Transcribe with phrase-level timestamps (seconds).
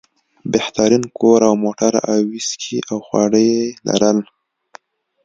[0.53, 4.17] بهترین کور او موټر او ویسکي او خواړه یې لرل.